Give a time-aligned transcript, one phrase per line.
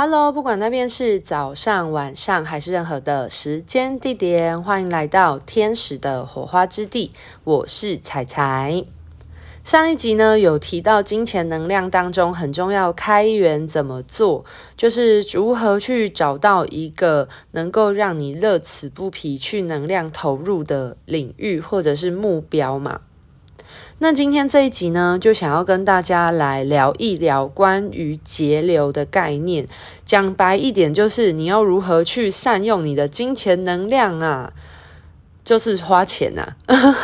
[0.00, 7.10] Hello，不管那边是早上、晚上还是任何的时间地点，欢迎来到天使的火花之地。
[7.42, 8.84] 我是彩彩。
[9.64, 14.44] 上一集呢，有提到金钱能量当中很重要开源怎么做，
[14.76, 23.00] 就是如何去找到一个能够让你乐此不疲去能量投入的领域或者是目标嘛。
[24.00, 29.66] 那今天这一集呢，就想要跟大家来聊一聊关于节流的概念。
[30.04, 34.52] 讲白一点，就是你要如何去善用你的金钱能量啊。
[35.48, 36.46] 就是花钱呐、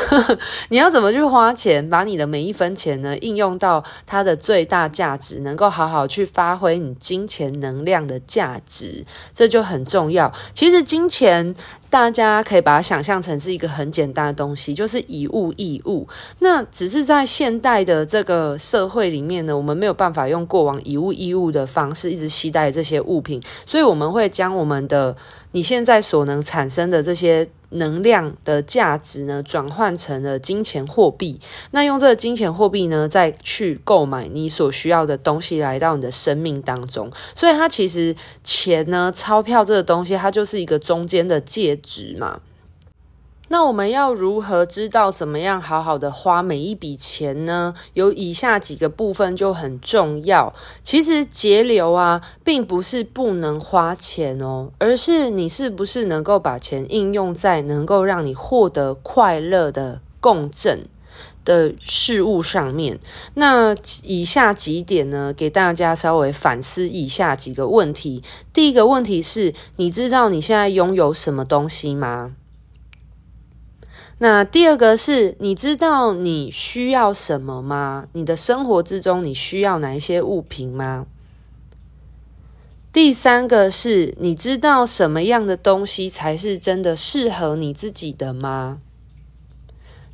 [0.68, 10.30] 你要怎么去花钱，把你的每一分钱呢应用到它的最大价值，能够好好去发挥你金钱能量的价值，这就很重要。
[10.52, 11.54] 其实金钱
[11.88, 16.06] 大家可以把它想象成是一个很简单的东西，就是以物易物。
[16.40, 25.16] 那只是在现代的这个社会里面呢，我们没有办法用过往以物易物的方式一直期待这些物品，所以我们会将我们的
[25.52, 27.48] 你现在所能产生的这些。
[27.74, 31.38] 能量的价值呢，转换成了金钱货币。
[31.70, 37.10] 那用这个金钱货币呢，再去购买你所需要的东西，来到你的生命当中。
[37.34, 42.40] 所以它其实钱呢，钞票这个东西，它就是一个中间的介质嘛。
[43.48, 47.74] 那我们要如何知道怎么样好好的花每一笔钱呢？
[47.92, 50.52] 有以下几个部分就很重要。
[50.82, 60.86] 其实节流啊，并不是不能花钱哦，而是你是不是能够把钱应用在能够让你获得快乐的共振
[61.45, 62.98] 的事物上面。
[63.34, 68.22] 那以下几点呢，给大家稍微反思以下几个问题。
[68.54, 72.36] 第一个问题是，你知道你现在拥有什么东西吗？
[74.19, 78.06] 那第二个是，你知道你需要什么吗？
[78.12, 81.06] 你的生活之中你需要哪一些物品吗？
[82.92, 88.81] 第三个是，你知道什么样的东西才是真的适合你自己的吗？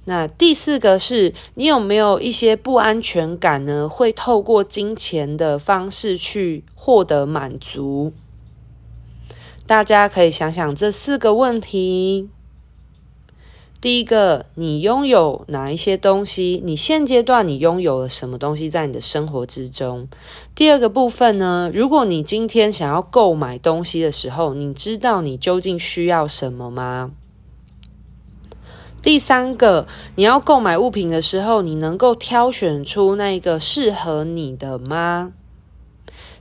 [0.06, 3.86] 那第四个是，你有没有一些不安全感呢？
[3.86, 8.14] 会透过金钱的方式去获得满足？
[9.66, 12.30] 大家可以想想这四个问题。
[13.80, 16.60] 第一个，你拥有哪一些东西？
[16.62, 20.06] 你现阶段你拥有了什么东西在你的生活之中？
[20.54, 27.12] 第二个部分呢，如果你今天想要购买东西的时候，你知道你究竟需要什么吗？
[29.00, 35.32] 第三个，你要购买物品的时候，你能够挑选出那个适合你的吗？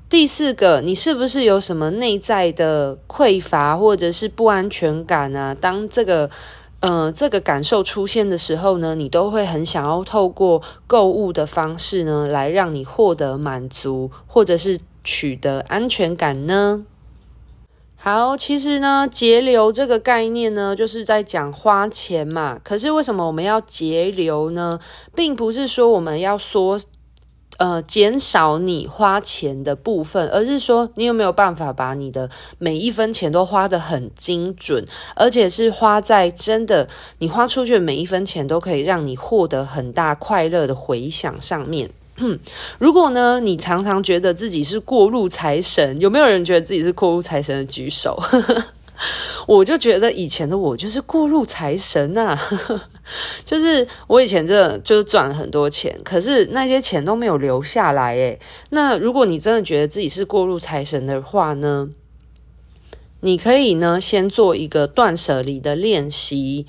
[0.10, 5.56] 第四个，你是不是有什么内在的匮乏或者是不安全感啊？
[5.56, 6.30] 当这个
[6.82, 16.86] 呃，这个感受出现的时候呢，你都会很想要透过购物的方式呢，来让你获得满足，或者是取得安全感呢？
[17.98, 22.58] 好，其实呢，节流这个概念呢，就是在讲花钱嘛。
[22.64, 24.80] 可是为什么我们要节流呢？
[25.14, 26.80] 并不是说我们要说。
[27.60, 36.88] 呃，减少你花钱的部分，而是说你有没有办法把你的每一分钱都花得很精准，而且是花在真的
[37.18, 41.90] 你花出去的每一分钱都可以让你获得很大快乐的回响上面。
[42.80, 48.18] 如果呢，你常常觉得自己是过路财神，有没有人觉得自己是过路财神的举手？
[49.48, 52.90] 我就觉得以前的我就是过路财神呐、啊，
[53.46, 58.40] 就是我以前真的就是赚了很多钱，可是那些钱都没有留下来诶。
[58.70, 61.90] 那如果你真的觉得自己是过路财神的话呢，
[63.22, 66.66] 你可以呢先做一个断舍离的练习。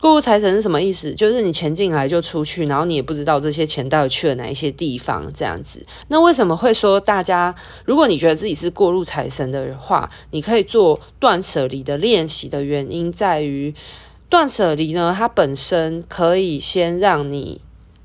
[0.00, 1.12] 过路财神是什么意思？
[1.14, 5.84] 就是你钱进来就出去，然后你也不知道这些钱到底去了哪一些地方，这样子。
[6.08, 13.74] 那为什么会说大家，如果你觉得自己是过路财神的话，你可以做断舍离的练习的原因在于，
[14.30, 17.60] 断舍离呢，它本身可以先让你。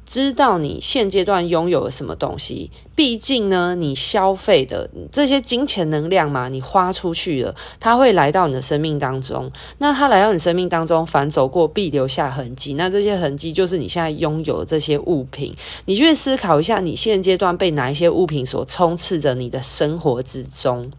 [0.06, 9.52] 知道你现阶段拥有了什么东西，毕竟呢，你消费的这些金钱能量嘛，你花出去了，它会来到你的生命当中。
[9.80, 12.76] 那它来到你生命当中，凡走过必留下痕迹。
[12.76, 15.56] 那这些痕迹就是你现在拥有的这些物品。
[15.86, 20.92] 你去思考一下，你现阶段被哪一些物品所充斥着你的生活之中？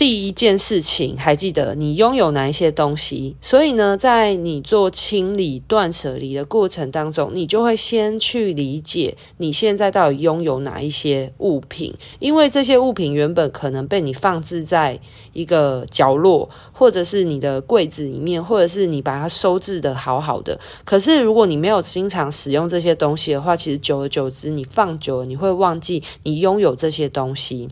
[0.00, 3.36] 第一件事情，还记得你拥有哪一些东西？
[3.42, 14.98] 所以呢，在你做清理、断舍离的过程当中，你就会先去理解你现在到底拥有哪一些物品，因为这些物品原本可能被你放置在
[15.34, 20.58] 一个角落，或者是你的柜子里面，或者是你把它收置得好好的。
[20.82, 27.68] 可是如果你没有经常使用这些东西的话，其实久而久之，你放久了，你会忘记你拥有这些东西。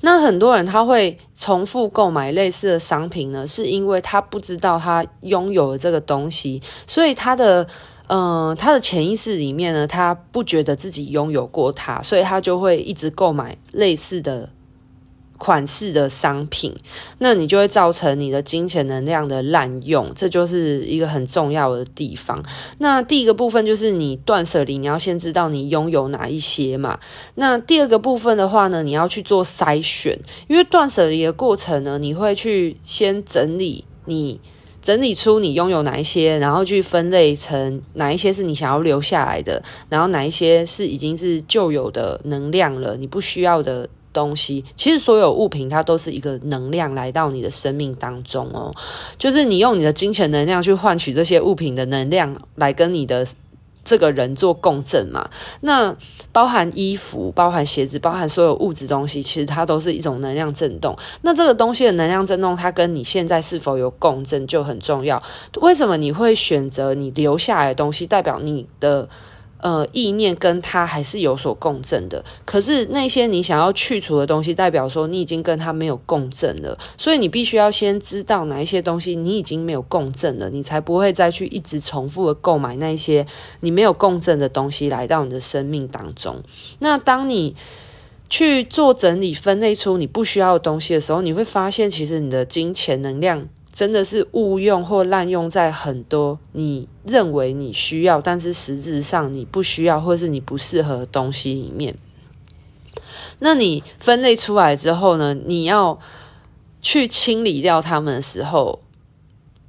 [0.00, 7.66] 那很多人他会重复购买类似的商品呢，是因为他不知道他拥有了这个东西，所以他的
[8.08, 14.50] 嗯，他的潜意识里面呢，他不觉得自己拥有过它，所以他就会一直购买类似的。
[15.42, 16.72] 款式的商品，
[17.18, 22.40] 那你就会造成你的金钱能量的滥用，这就是一个很重要的地方。
[22.78, 27.00] 那第一个部分就是你断舍离，你要先知道你拥有哪一些嘛。
[27.34, 30.16] 那第二个部分的话呢，你要去做筛选，
[30.46, 34.40] 因为断舍离的过程呢，你会去先整理你
[34.80, 43.88] 整理出你拥有哪一些，然后去分类成哪一些是你想要留下来的，然后哪一些是已经是旧有的能量了，你不需要的。
[44.12, 48.72] 东西其实所有物品它都是一个能量来到你的生命当中哦，
[49.18, 53.26] 就是你用你的金钱能量去换取这些物品的能量来跟你的
[53.84, 55.28] 这个人做共振嘛。
[55.62, 55.96] 那
[56.30, 60.96] 包含衣服、包含鞋子、包含所有物质东西，其实它都是一种能量震动。
[61.22, 65.20] 那这个东西的能量震动，它跟你现在是否有共振就很重要。
[65.60, 68.06] 为什么你会选择你留下来的东西？
[68.06, 69.08] 代表你的。
[69.62, 83.24] 呃，意念跟他还是有所共振的，可是那些你想要去除的东西，代表说你已经跟他没有共振了，所以你必须要先知道哪一些东西你已经没有共振了，你才不会再去一直重复的购买那些
[83.60, 86.42] 你没有共振的东西来到你的生命当中。
[86.80, 87.54] 那当你
[88.28, 93.46] 去做整理、分类出你不需要的东西的时候，你会发现，其实你的金钱能量。
[93.72, 101.96] 真的是误用或滥用在很多你认为你需要，但是实质上你不需要或是你不适合的东西里面。
[103.38, 105.98] 那你分类出来之后呢，你要
[106.82, 108.80] 去清理掉它们的时候，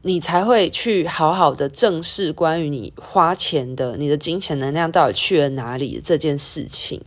[0.02, 7.02] 你才会去好好的正视关于你花钱的、你的金钱能量到底去了哪里这件事情。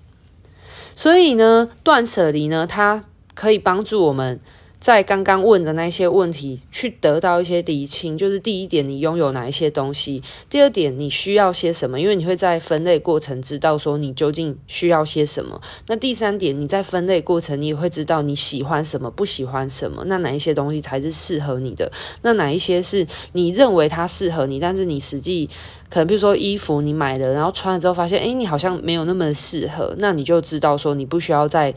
[0.94, 3.04] 所以呢，断舍离呢，它
[3.34, 4.40] 可以帮助我们。
[4.78, 15.61] 在刚刚问的那些问题，去得到一些厘清，就是第一点，你拥有哪一些东西；第二点，你需要些什么，因为你会在分类过程知道说你究竟需要些什么。
[15.88, 20.05] 那第三点，你在分类过程你也会知道你喜欢什么，不喜欢什么。
[20.06, 21.90] 那哪一些东西才是适合你的？
[22.23, 25.49] 那哪一些是你认为它适合你，但是你实际
[25.88, 31.75] 可能比如说衣服你买了，然后穿了之后发现，诶，你好像没有那么适合，那你就知道说你不需要再。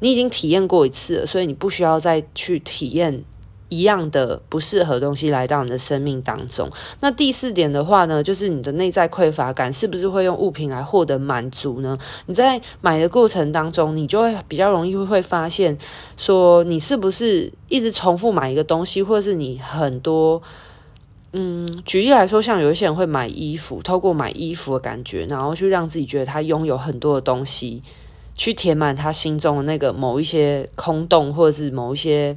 [0.00, 3.24] 你已经体验过一次了，所以你不需要再去体验
[3.70, 6.68] 一样的不适合的东西来到你的生命当中。
[7.00, 11.98] 那第四点的话呢，就是你的内在匮乏感是不是会用物品来获得满足呢？
[12.26, 15.76] 你在买的过程当中，你就会比较容易会发现，
[16.16, 20.40] 说你是不是一直重复买一个东西，或者是你很多，
[21.32, 27.82] 嗯，举例来说，像有一些人会买衣服，透过买衣服的感觉，然后去让自己觉得他拥有很多的东西。
[28.34, 32.36] 去填满他心中的那个某一些空洞，或者是某一些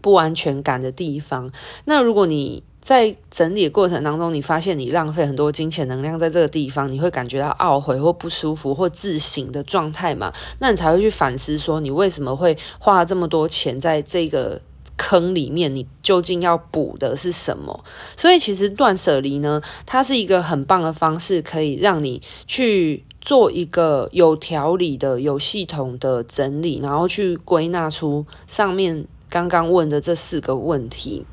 [0.00, 1.50] 不安全感的地方。
[1.84, 10.32] 那如果你在整理的过程当中，你发现你浪费很多金钱能量在这个地方，你会感觉到懊悔或不舒服或自省的状态嘛？
[10.60, 14.60] 那你才会去反思说，你为什么会花这么多钱在这个
[14.96, 15.74] 坑里面？
[15.74, 17.84] 你究竟要补的是什么？
[18.16, 23.04] 所以其实断舍离呢，它是一个很棒的方式，可以让你去。
[23.18, 31.26] 做一个有条理的、有系统的整理，然后去归纳出上面刚刚问的这四个问题。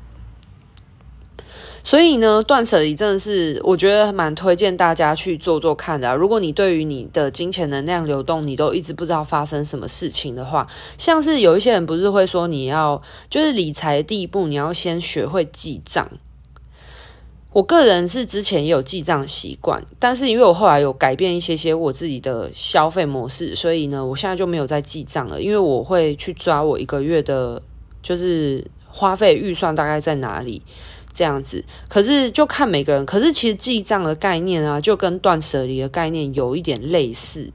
[1.86, 6.16] 所以呢，断舍离真的是我觉得蛮推荐大家去做做看的。
[6.16, 16.10] 如果你对于你的金钱能量流动，你都一直不知道发生什么事情的话，像是有一些人不是会说，你要就是理财第一步，你要先学会记账。
[17.52, 25.40] 我个人是之前也有记账习惯，但是因为我后来有改变一些些我自己的消费模式，所以呢，我现在就没有再记账了。
[25.40, 27.62] 因为我会去抓我一个月的，
[28.02, 30.62] 就是花费预算大概在哪里
[31.14, 31.64] 这样子。
[31.88, 37.50] 可是就看每个人，可是其实记账的概念啊，就跟断舍离的概念有一点类似，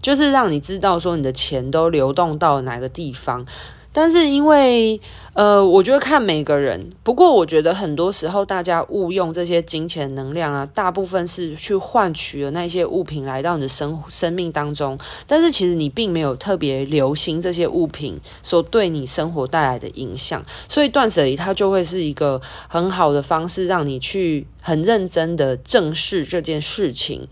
[0.00, 3.44] 就是让你知道说你的钱都流动到哪个地方。
[3.92, 4.98] 但是因为，
[5.34, 6.90] 呃，我觉得看每个人。
[7.02, 14.98] 不过我觉得很多时候大家误用这些金钱能量啊，大部分是去换取了那些物品来到你的生生命当中。
[15.26, 20.42] 但是其实你并没有特别留心这些物品所对你生活带来的影响。
[20.68, 27.28] 所以断舍离它就会是一个很好的方式，让你去很认真的正视这件事情。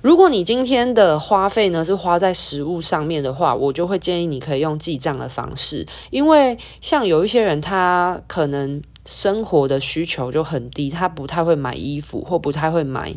[0.00, 13.12] 如果你今天的花费呢是花在食物上面的话，我就会建议你可以用记账的方式，因为像有一些人他可能生活的需求就很低，他不太会买衣服或不太会买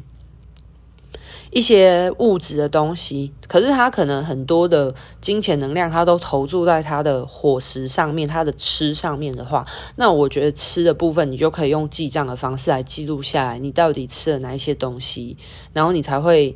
[1.52, 9.62] 一些物质的东西，可是他可能很多的金钱能量，他都投注在他的伙食上面，他的吃上面的话，
[9.98, 15.36] 那我觉得吃的部分，你就可以用记账的方式来记录下来，你到底吃了哪一些东西，
[15.74, 16.56] 然后你才会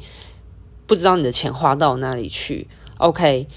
[0.88, 2.70] 不知道你的钱花到哪里去。
[2.98, 3.48] OK，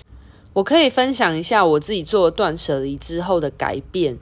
[0.55, 4.19] 我可以分享一下我自己做断舍离之后的改变。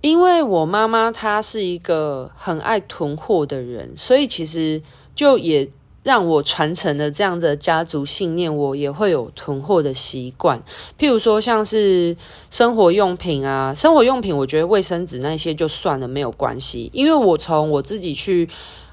[0.00, 4.80] 因为我妈妈她是一个很爱囤货的人，所以其实
[5.14, 5.68] 就也
[6.02, 10.62] 让我传承的这样的家族信念，我也会有囤货的习惯。
[10.98, 12.16] 譬如说，像是
[12.50, 16.90] 生活用品啊，生活用品，我觉得卫生纸那些就算了，没有关系。
[16.92, 18.48] 因为我从我自己去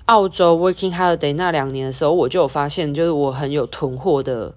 [0.05, 4.53] 澳洲 working holiday 那两年的时候，我就有发现，就是我很有囤货的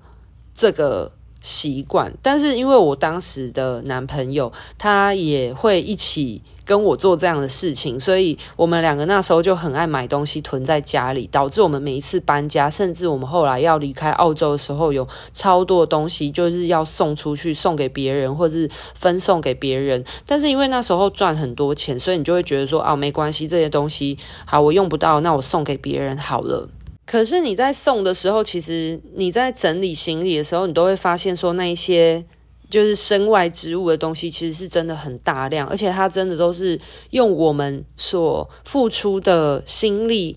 [0.54, 1.12] 这个。
[1.40, 20.04] 习惯，但是因为我当时的男朋友他也会一起跟我做这样的事情，所以我们两个那时候就很爱买东西囤在家里，导致我们每一次搬家，甚至我们后来要离开澳洲的时候，有超多东西就是要送出去，送给别人或者是分送给别人。
[20.26, 26.68] 但是因为那时候赚很多钱，所以你就会觉得说啊，没关系，这些东西好，我用不到，那我送给别人好了。
[27.10, 32.22] 可是你在送的时候，其实你在整理行李的时候，你都会发现说，那一些
[32.68, 40.36] 就是身外之物的东西，其实是真的很大量，而且它真的都是用我们所付出的心力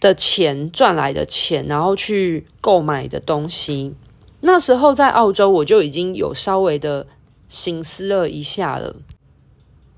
[0.00, 3.94] 的钱赚来的钱，然后去购买的东西。
[4.42, 7.08] 那时候在澳洲，我就已经有稍微的
[7.48, 8.94] 醒思了一下了。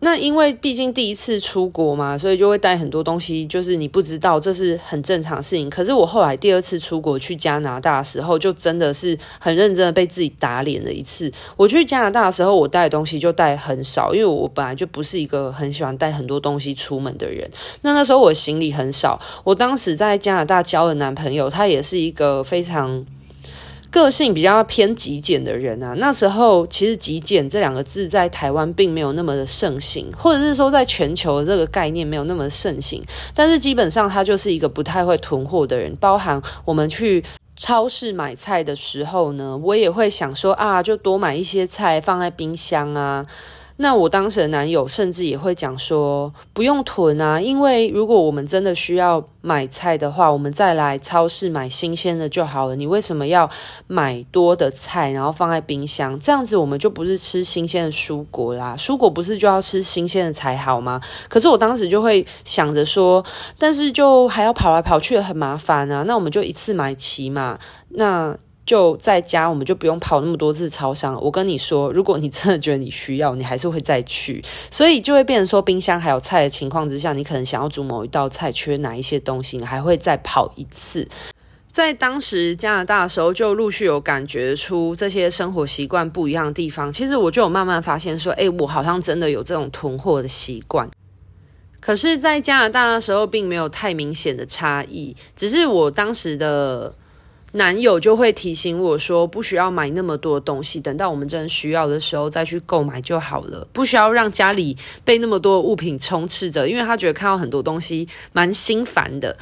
[0.04, 5.70] 那因为毕竟第一次出国嘛，所以就会带很多东西，就是你不知道，这是很正常事情。
[5.70, 11.32] 可是我后来第二次出国去加拿大的时候，就真的是很认真的被自己打脸了一次。
[11.56, 17.50] 我去加拿大的时候，我带的东西就带很少，因为我本来就不是一个很喜欢带很多东西出门的人。
[17.80, 23.06] 那那时候我行李很少，我当时在加拿大交的男朋友，他也是一个非常。
[23.94, 33.00] 个性比较偏极简的人啊，那时候其实“极简”这两个字在台湾并没有那么的盛行，或者是说在全球这个概念没有那么盛行。
[33.32, 37.22] 但是基本上他就是一个不太会囤货的人，包含我们去
[37.54, 43.24] 超市买菜的时候呢，我也会想说啊，就多买一些菜放在冰箱啊。
[43.76, 52.76] 那我当时的男友甚至也会讲说，不用囤啊，因为如果我们真的需要买菜的话，我们再来超市买新鲜的就好了。
[52.76, 53.50] 你为什么要
[53.88, 56.16] 买多的菜，然后放在冰箱？
[56.20, 58.76] 这样子我们就不是吃新鲜的蔬果啦。
[58.78, 61.00] 蔬果不是就要吃新鲜的才好吗？
[61.28, 63.24] 可是我当时就会想着说，
[63.58, 66.04] 但是就还要跑来跑去很麻烦啊。
[66.04, 67.58] 那我们就一次买齐嘛。
[67.88, 68.36] 那。
[68.66, 71.20] 就在家，我们就不用跑那么多次超商。
[71.22, 81.06] 我跟你说，如果你真的觉得你需要，你还是会再去，所以就会变成说，冰箱还有菜的情况之下，你可能想要煮某一道菜，缺哪一些东西，你还会再跑一次。
[81.70, 86.90] 在当时加拿大的时候，就陆续有感觉出这些生活习惯不一样的地方。
[86.90, 90.88] 其实我就有慢慢发现说，诶，我好像真的有这种囤货的习惯。
[91.80, 96.94] 可是，在加拿大的时候，并没有太明显的差异，只是我当时的。
[97.54, 109.36] 男友就会提醒我说，不需要买那么多东西，等到我们真的需要的时候再去购买就好了，不需要让家里被那么多物品充斥着，因为他觉得看到很多东西蛮心烦的。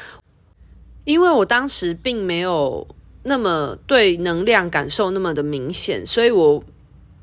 [1.04, 2.86] 因为我当时并没有
[3.24, 6.62] 那么对能量感受那么的明显，所以我。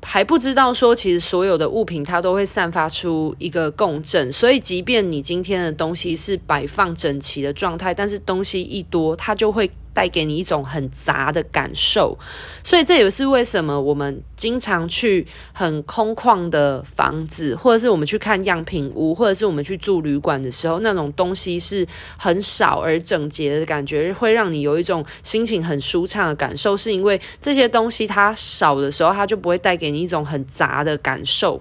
[0.02, 12.18] 还不知道说，其实所有的物品它都会散发出一个共振，所以即便你今天的东西是摆放整齐的状态，但是东西一多，它就会带给你一种很杂的感受。
[12.62, 26.76] 所以这也是为什么我们经常去很空旷的房子，或者是我们去看样品屋，或者是我们去住旅馆的时候，那种东西是很少而整洁的感觉，会让你有一种心情很舒畅的感受。
[26.76, 31.60] 是因为这些东西它少的时候，它就不会带给你一种很杂的感受。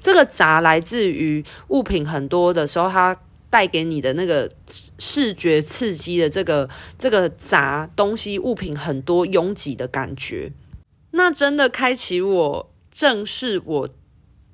[0.00, 3.16] 这个杂来自于物品很多的时候，它
[3.56, 4.50] 带给你的那个
[4.98, 10.52] 视觉刺激的这个这个杂东西物品很多拥挤的感觉。
[11.12, 13.88] 那真的开启我正视我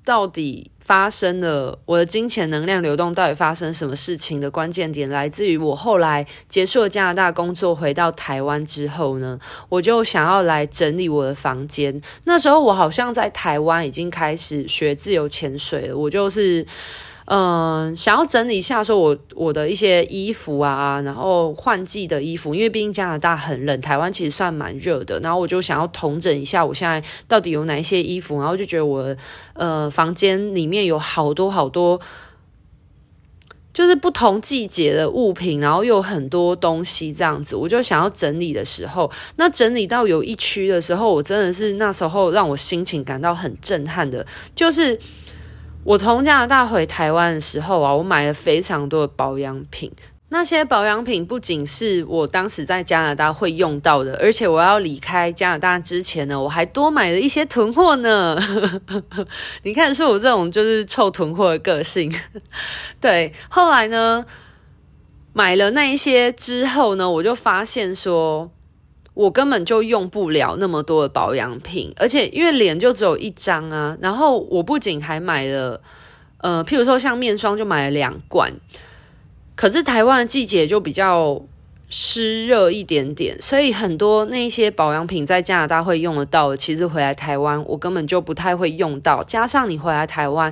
[0.05, 11.99] 到底发生了我的金钱能量流动到底发生什么事情的关键点，来自于我后来结束了加拿大工作回到台湾之后呢，我就想要来整理我的房间。
[12.23, 16.65] 那时候我好像在台湾已经开始学自由潜水了，我就是。
[17.25, 25.19] 嗯，想要整理一下，说我我的一些衣服啊，然后换季的衣服，因为毕竟加拿大很冷，台湾其实算蛮热的。
[25.21, 29.15] 然后我就想要统整一下，我现在到底有哪一些衣服，然后就觉得我
[29.53, 31.99] 呃房间里面有好多好多
[33.73, 44.99] 就是不同季节的物品，然后又有很多东西这样子，我就想要整理的时候，那整理到有一区的时候，我真的是那时候让我心情感到很震撼的，就是
[45.83, 49.91] 我从加拿大回台湾的时候啊，我买了非常多的保养品。
[50.29, 58.35] 那些保养品不仅是我当时在加拿大会用到的，而且我要离开加拿大之前呢，我还多买了一些囤货呢。
[59.61, 62.11] 你看，是我这种就是臭囤货的个性。
[62.99, 64.25] 对，后来呢，
[65.33, 68.49] 买了那一些之后呢，我就发现说，
[69.13, 73.95] 我根本就用不了那么多的保养品，而且因为脸就只有一张啊。
[74.01, 75.79] 然后我不仅还买了，
[76.39, 78.51] 呃，譬如说像面霜就买了两罐。
[79.55, 81.39] 可是台湾的季节就比较
[81.87, 89.23] 湿热一点点，所以很多那些保养品在加拿大会用得到，其实回来台湾我根本就不太会用到。
[89.23, 90.51] 加上你回来台湾，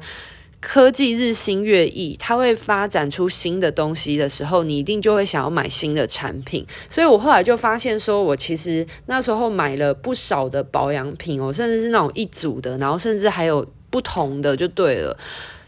[0.61, 6.65] 科技日新月异，它会发展出新的东西的时候，你一定就会想要买新的产品。
[6.87, 15.17] 所以我后来就发现，说我其实那时候买了不少的保养品哦，甚至是那种一组的，然后甚至还有不同的，就对了。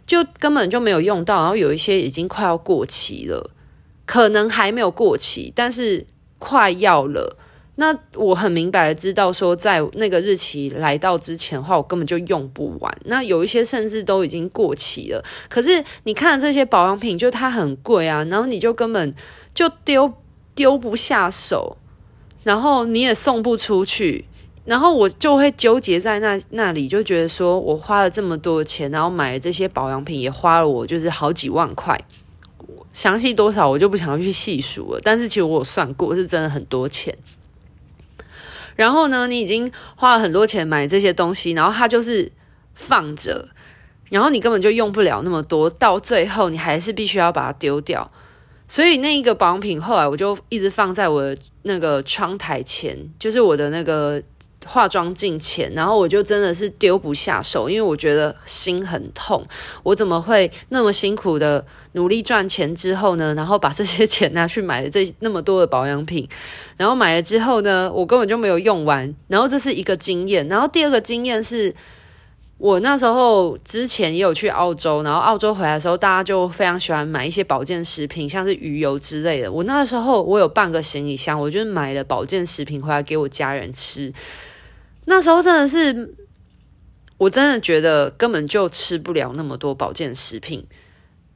[0.05, 3.49] 就根本就没有用到，然后有一些已经快要过期了，
[4.05, 6.05] 可能还没有过期，但是
[6.37, 7.37] 快要了。
[7.75, 12.97] 那我很明白的知道说，在那个日期来到之前的话，我根本就用不完。
[13.05, 15.23] 那有一些甚至都已经过期了。
[15.49, 19.15] 可是你看这些保养品，就它很贵啊，然后你就根本
[19.55, 20.13] 就丢
[20.53, 21.77] 丢不下手，
[22.43, 24.25] 然后你也送不出去。
[24.65, 31.99] 然后我就会纠结在那那里，就觉得说我花了这么多钱，然后买了这些保养品，也花了我就是好几万块，
[32.91, 34.99] 详细多少我就不想要去细数了。
[35.03, 37.13] 但是其实我有算过，是真的很多钱。
[38.75, 42.31] 然后呢，你已经花了很多钱买这些东西，然后它就是
[42.73, 43.49] 放着，
[44.09, 48.11] 然后你根本就用不了那么多，到最后你还是必须要把它丢掉。
[48.67, 54.21] 所以那一个保养品后来我就一直放在我的那个窗台前，就是我的那个。
[54.65, 59.45] 化妆镜前，然后我就真的是丢不下手，因为我觉得心很痛。
[59.83, 63.33] 我怎么会那么辛苦的努力赚钱之后呢？
[63.37, 66.27] 然后把这些钱拿去买了这那么多的保养品，
[66.77, 69.13] 然后买了之后呢，我根本就没有用完。
[69.27, 70.47] 然后这是一个经验。
[70.47, 71.73] 然后第二个经验是，
[72.57, 79.51] 我那时候之前也有去澳洲，然后澳洲回来的时候，大家就非常喜欢买一些保健食品，像是鱼油之类的。
[79.51, 84.13] 我那时候我有半个行李箱，我就买了保健食品回来给我家人吃。
[85.05, 86.15] 那时候真的是，
[87.17, 90.65] 我真的觉得根本就吃不了那么多保健食品。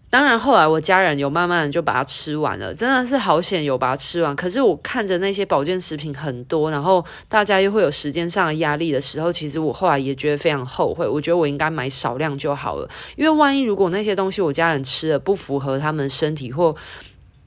[0.10, 4.34] 当然后来我家人有慢慢就把它吃完了，真的是好险有把它吃完。
[4.38, 11.06] 可是我看着那些保健食品很多，然后大家又会有时间上的压力的时候，其实我后来也觉得非常后悔。
[11.06, 16.74] 我觉得我应该买少量就好了，因为万一如果那些东西我家人吃了不符合他们身体或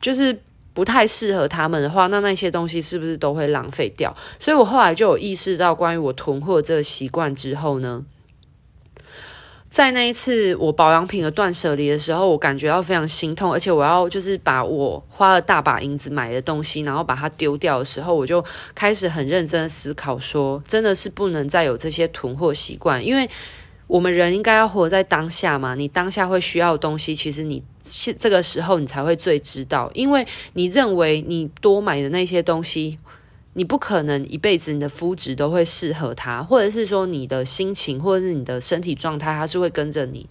[0.00, 0.38] 就是。
[0.72, 4.16] 不太适合他们的话，那那些东西是不是都会浪费掉？
[4.38, 8.04] 所以我后来就有意识到关于我囤货这个习惯之后呢，
[9.68, 23.28] 在那一次我保养品的断舍离的时候，我感觉到非常心痛，而且我要就是把我花了大把银子买的东西，然后把它丢掉的时候，我就开始很认真的思考说，真的是不能再有这些囤货习惯，因为。
[23.90, 25.74] 我们人应该要活在当下嘛？
[25.74, 32.98] 你当下会需要的东西，其实你这个时候你才会最知道，因为你认为你多买的那些东西，
[33.54, 40.26] 你不可能一辈子你的肤质都会适合它，或者是说你的心情，或者是你的身体状态，它是会跟着你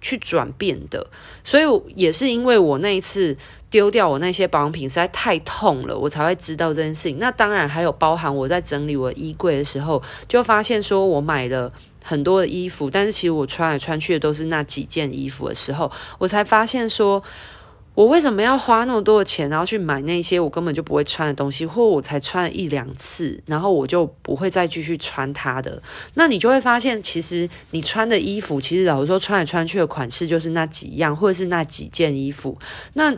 [0.00, 1.06] 去转变的。
[1.42, 3.36] 所以也是因为我那一次
[3.70, 7.18] 丢掉我那些保养品实在太痛了，我才会知道这件事情。
[7.18, 11.72] 那当然还有包含我在整理我衣柜的时候，就发现说我买了。
[12.04, 17.22] 很多的衣服，但是其实我穿来穿去的都是那几件衣服的时候，我才发现说，
[17.94, 25.82] 我为什么要花那么多的钱，然后去买那些我根本就不会穿的东西，或我才穿一两次，然后我就不会再继续穿它的。
[26.14, 32.56] 那你就会发现，其实你穿的衣服，其实老实说穿来穿去的款式就是那几样，或者是那几件衣服。
[32.94, 33.14] 那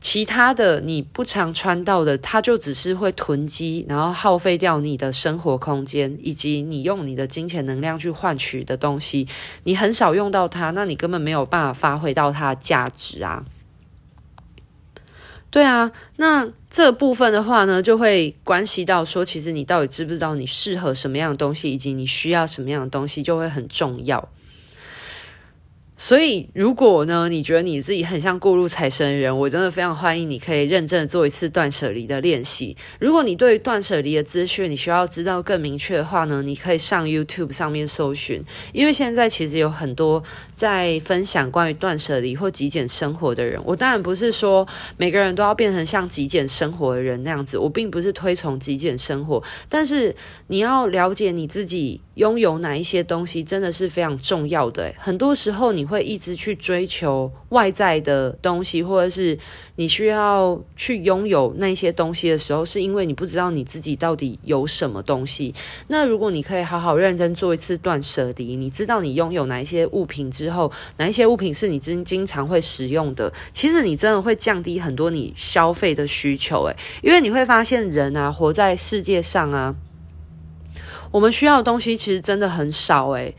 [0.00, 9.28] 其他的你不常穿到的，它就只是会囤积，然后耗费掉你的生活空间，以及你用你的金钱能量去换取的东西，
[9.64, 13.44] 你很少用到它，那你根本没有办法发挥到它的价值啊。
[15.50, 24.28] 对啊，那这部分的话呢，就会关系到说，其实你到底知不知道你适合什么样的东西，以及你需要什么样的东西，就会很重要。
[26.02, 32.74] 所以，如果呢，你觉得你自己很像过路财神人，我真的非常欢迎你可以认真做一次断舍离的练习。
[32.98, 40.22] 如果你对于断舍离的资讯你需要知道更明确的话呢，你可以上 YouTube 上面搜寻，因为现在其实有很多
[40.54, 43.60] 在分享关于断舍离或极简生活的人。
[43.66, 52.00] 我当然不是说每个人都要变成像极简生活的人那样子，我并不是推崇极简生活，但是你要了解你自己。
[52.20, 54.92] 拥有哪一些东西真的是非常重要的。
[54.98, 59.36] 很多时候你会一直去追求外在的东西，或者是
[59.76, 65.54] 你需要去拥有那些东西的时候，是因为你不知道你自己到底有什么东西。
[65.88, 76.64] 那如果你可以好好认真做一次断舍离，你知道你拥有哪一些物品之后，哪一些物品是你经经常会使用的，其实你真的会降低很多你消费的需求。
[76.64, 79.74] 诶，因为你会发现人啊，活在世界上啊。
[81.10, 83.34] 我们需要的东西其实真的很少诶，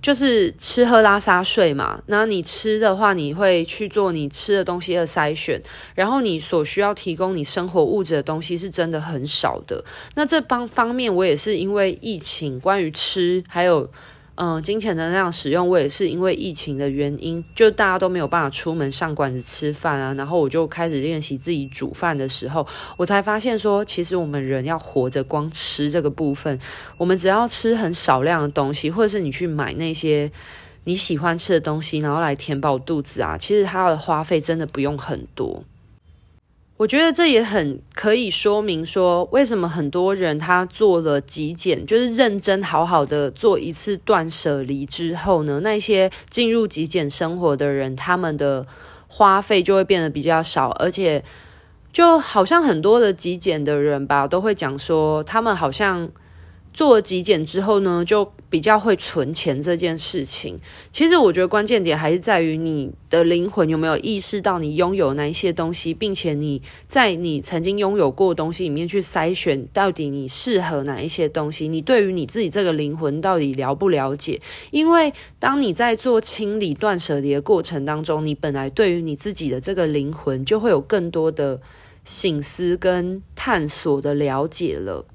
[0.00, 2.02] 就是吃喝拉撒睡嘛。
[2.06, 5.60] 那你吃的话，你会去做你吃的东西的筛选，
[5.94, 9.84] 然后你所需要提供你生活物质的东西是真的很少的。
[10.14, 13.90] 那这方方面，我也是因为疫情，关于吃还有。
[14.44, 26.58] 嗯，金钱的那样使用，我也是因为疫情的原因，就大家都没有办法出门上馆子吃饭啊，然后我就开始练习自己煮饭的时候，我才发现说，其实我们人要活着，光吃这个部分，
[26.96, 30.28] 我们只要吃很少量的东西，或者是你去买那些
[30.82, 35.62] 你喜欢吃的东西，然后来填饱肚子啊，其实它的花费真的不用很多。
[36.82, 48.66] 我觉得这也很可以说明说，为什么很多人他做了极简，就是认真好好的做一次断舍离之后呢，那些进入极简生活的人，他们的
[49.06, 51.22] 花费就会变得比较少，而且
[51.92, 56.10] 就好像很多的极简的人吧，都会讲说，他们好像。
[56.72, 60.58] 做了极简之后呢，就比较会存钱这件事情。
[60.90, 71.68] 其实我觉得关键点还是在于你的灵魂有没有意识到你拥有哪一些东西，并且你在你曾经拥有过的东西里面去筛选，到底你适合哪一些东西。
[71.68, 74.40] 你对于你自己这个灵魂到底了不了解？
[74.70, 81.60] 因为当你在做清理、断舍离的过程当中，你本来对于你自己的这个灵魂就会有更多的
[82.04, 85.06] 醒思跟探索的了解了。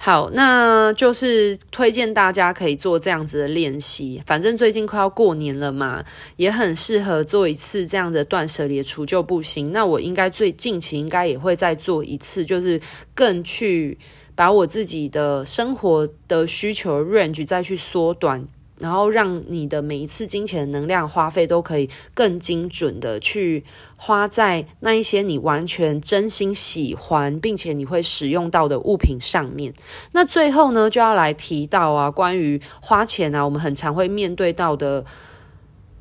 [0.00, 4.22] 好，那就是推荐大家可以做这样子的练习。
[4.24, 6.04] 反正最近快要过年了嘛，
[6.36, 9.72] 也很适合做一次这样的断舍离除旧布新。
[9.72, 12.80] 那我应该最近期应该也会再做一次，就是
[13.12, 13.98] 更去
[14.36, 18.46] 把我自己的生活的需求 range 再去缩短。
[18.80, 23.64] 然后让你的每一次金钱能量花费都可以更精准的去
[23.96, 29.74] 花在那一些你完全真心喜欢并且你会使用到的物品上面。
[30.12, 35.04] 那最后呢，就要来提到啊，关于花钱啊，我们很常会面对到的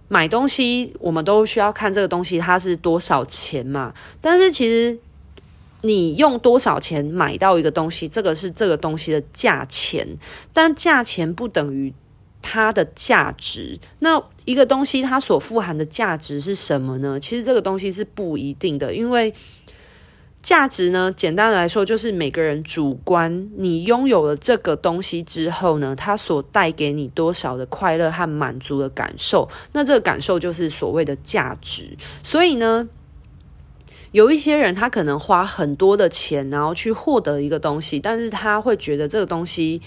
[0.07, 3.93] 买东西，我们都需要看这个东西它是多少钱嘛。
[4.21, 4.99] 但是其实
[5.81, 10.07] 你用多少钱买到一个东西，这个是这个东西的价钱，
[10.53, 11.91] 但价钱不等于。
[12.49, 17.19] 它的价值，那一个东西它所富含的价值是什么呢？
[17.19, 19.33] 其实这个东西是不一定的，因为
[20.41, 23.49] 价值呢，简单的来说就是每个人主观。
[23.57, 31.97] 你拥有了这个东西之后呢，它所带给你多少的快乐和满足的感受，那这个感受就是所谓的价值。
[32.23, 32.87] 所以呢，
[34.13, 39.81] 有一些人他可能花很多的钱，然后去获得一个东西，但是他会觉得这个东西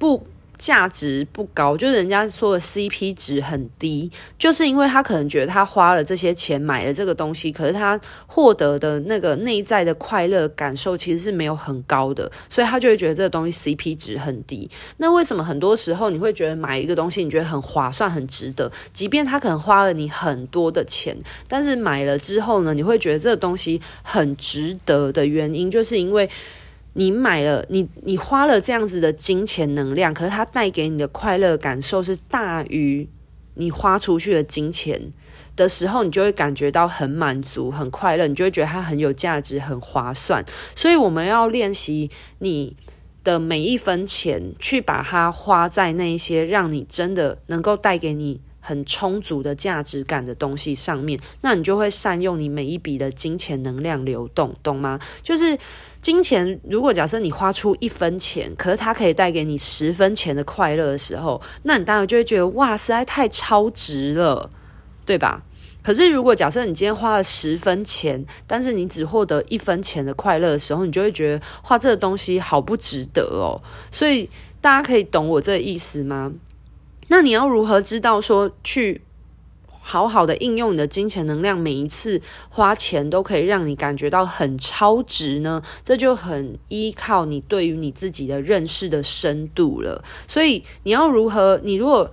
[0.00, 0.26] 不。
[0.62, 14.70] 价值不高，就是人家说的 CP 值很低，就是因为他可能觉得他花了这些钱买了这个东西，可是他获得的那个内在的快乐感受其实是没有很高的，所以他就会觉得这个东西 CP 值很低。
[14.98, 21.16] 那为什么很多时候你会觉得买一个东西你觉得很划算、很值得，即便他可能花了你很多的钱，
[21.48, 26.30] 但是买了之后呢，你会觉得这个东西很值得的原因，就是因为。
[26.94, 33.08] 你买了，你你花了这样子的金钱能量，可是它带给你的快乐感受是大于
[33.54, 35.00] 你花出去的金钱
[35.56, 40.44] 的时候，你就会感觉到很满足、很快乐，你就会觉得它很有价值、很划算。
[40.76, 42.76] 所以我们要练习你
[43.24, 55.00] 的每一分钱，去把它花在那一些让你真的能够带给你很充足的价值感的东西上面，那你就会善用你每一笔的金钱能量流动，懂吗？
[55.22, 55.58] 就是。
[56.02, 64.50] 金钱，如果假设你花出一分钱，可是它可以带给你十分钱的快乐的时候，那你当然就会觉得哇，实在太超值了，
[65.06, 65.44] 对吧？
[65.80, 73.62] 可是如果假设你今天花了十分钱，但是你只获得一分钱的快乐的时候，你就会觉得花这个东西好不值得哦。
[73.92, 74.28] 所以
[74.60, 76.32] 大家可以懂我这个意思吗？
[77.08, 79.02] 那你要如何知道说去
[79.84, 85.60] 好好的应用你的金钱能量，每一次花钱都可以让你感觉到很超值呢？
[85.84, 90.02] 这就很依靠你对于你自己的认识的深度了。
[90.28, 91.60] 所以你要如何？
[91.64, 92.10] 你如果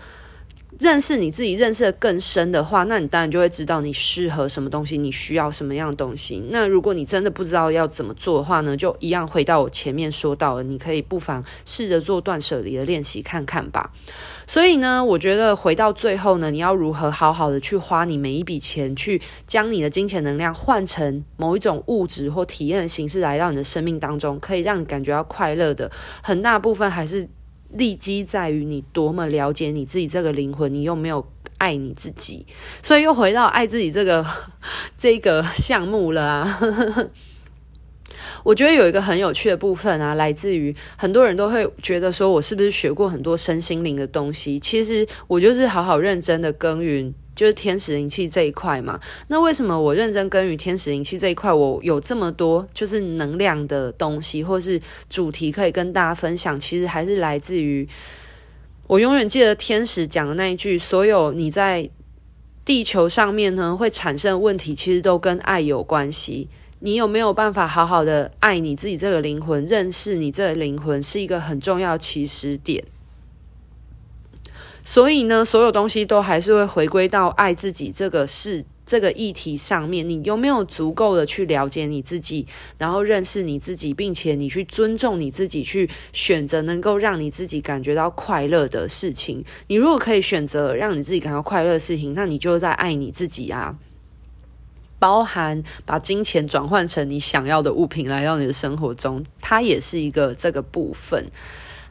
[0.79, 6.41] 认识你自己，认识的更深的话，那你当然就会知道你适合什么东西，你需要什么样的东西。
[6.51, 13.91] 那如果你真的不知道要怎么做的话呢，就一样回到我前面说到的，你可以不妨试着做断舍离的练习看看吧。
[14.49, 25.91] 所以呢，我觉得回到最后呢，你要如何好好的去花你每一笔钱，去将你的金钱能量换成某一种物质或体验的形式来到你的生命当中，可以让你感觉到快乐的，
[26.23, 27.29] 很大部分还是。
[27.73, 31.23] 立基在于你多么了解你自己这个灵魂，你又没有
[31.59, 32.43] 爱你自己，
[32.81, 34.25] 所以又回到爱自己这个
[34.97, 36.59] 这个项目了啊。
[38.49, 44.59] 我觉得有一个很有趣的部分啊，来自于很多人都会觉得说，我是不是学过很多身心灵的东西？
[44.59, 47.13] 其实我就是好好认真的耕耘。
[47.35, 56.59] 就是天使灵气这一块嘛，那为什么我认真耕耘天使灵气这一块，我有这么多就是能量的东西，或是主题可以跟大家分享？
[56.59, 57.87] 其实还是来自于
[58.87, 61.89] 我永远记得天使讲的那一句：所有你在
[62.65, 66.49] 地球上面呢会产生问题，其实都跟爱有关系。
[66.79, 72.83] 你有没有办法好好的爱你自己这个灵魂，认识你这个灵魂，是一个很重要起始点。
[74.81, 80.07] 所以呢，所有东西都还是会回归到爱自己这个事、这个议题上面。
[80.07, 89.43] 你有没有足够的去了解你自己，然后认识你自己，并且你去尊重你自己，去选择能够让你自己感觉到快乐的事情？
[89.67, 93.77] 你如果可以选择让你自己感到快乐的事情，那你就在爱你自己啊。
[94.99, 101.25] 包含把金钱转换成你想要的物品来到你的生活中，它也是一个这个部分。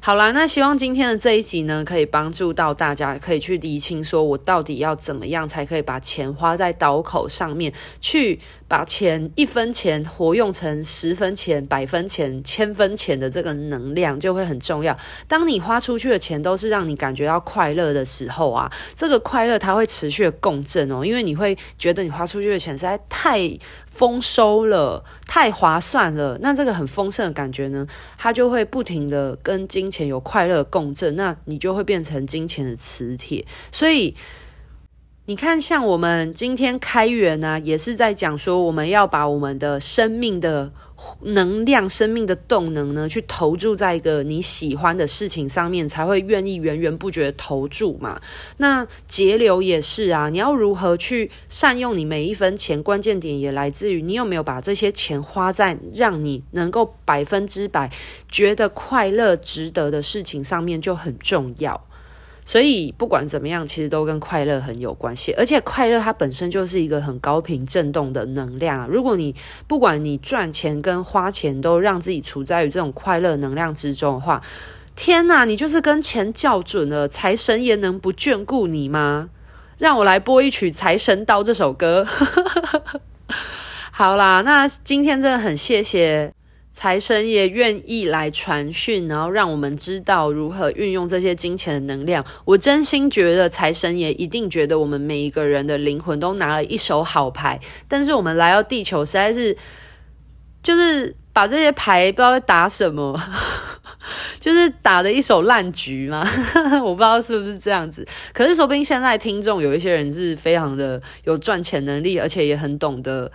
[0.01, 8.39] 好啦，那希望今天的这一集呢，可以帮助到大家，可以去厘清，说我到底要怎么样才可以把钱花在刀口上面去。
[8.69, 14.97] 把钱一分钱活用成十分钱、百分钱、千分钱的这个能量就会很重要。
[15.27, 26.39] 当你花出去的钱都是让你感觉到快乐的时候啊，这个快乐它会持续的共振哦，因为你会觉得你花出去的钱实在太丰收了、太划算了。
[26.43, 27.87] 那这个很丰盛的感觉呢，
[28.19, 34.15] 它就会不停的跟金钱有快乐共振，那你就会变成金钱的磁铁，所以。
[35.29, 40.73] 你看，像我们今天开源呢，也是在讲说，我们要把我们的生命的
[41.21, 48.19] 能量、生命的动能呢，去投注在一个你喜欢的事情上面，才会愿意源源不绝投注嘛。
[48.57, 52.83] 那节流也是啊，你要如何去善用你每一分钱？
[52.83, 57.91] 关键点也来自于你有没有把这些钱花在让你能够百分之百
[58.31, 61.88] 觉得快乐、值得的事情上面，就很重要。
[62.49, 68.89] 所以不管怎么样，其实都跟快乐很有关系，而且快乐它本身就是一个很高频振动的能量。
[68.89, 69.35] 如果你
[69.67, 74.41] 不管你赚钱跟花钱都让自己处在于这种快乐能量之中的话，
[74.97, 79.29] 天哪，你就是跟钱校准了，财神爷能不眷顾你吗？
[79.77, 82.07] 让我来播一曲《财神到》这首歌。
[83.93, 86.33] 好啦，那今天真的很谢谢。
[86.79, 92.25] 财神爷愿意来传讯，然后让我们知道如何运用这些金钱的能量。
[92.45, 99.57] 我真心觉得财神爷一定觉得我们每一个人的灵魂都拿了一手好牌，但是我们来到地球实在是
[100.63, 103.21] 就是把这些牌不知道在打什么，
[104.39, 106.25] 就是打了一手烂局嘛。
[106.85, 108.07] 我不知道是不是这样子。
[108.33, 113.29] 可是说不定现在听众有一些人是非常的有赚钱能力，而且也很懂得。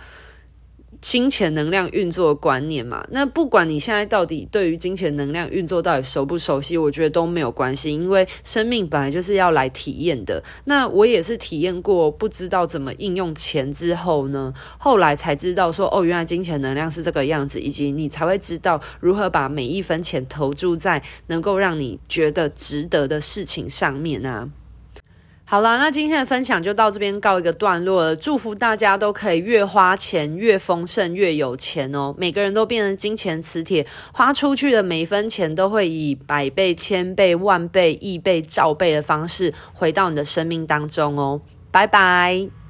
[1.04, 10.42] 金钱能量运作观念嘛，那不管你现在到底对于金钱能量运作到底熟不熟悉，我觉得都没有关系，因为生命本来就是要来体验的。
[10.64, 24.48] 那我也是体验过，不知道怎么应用钱之后呢，后来才知道说，哦，原来金钱能量是这个样子，以及你才会知道如何把每一分钱投注在能够让你觉得值得的事情上面啊。
[25.54, 28.16] 好啦，那今天的分享就到这边告一个段落了。
[28.16, 32.12] 祝福大家都可以越花钱越丰盛，越有钱哦！
[32.18, 41.40] 每个人都变成金钱磁铁，花出去的每一分钱都会以百倍、千倍、万倍、亿倍、兆倍的方式回到你的生命当中哦！
[41.70, 42.63] 拜拜。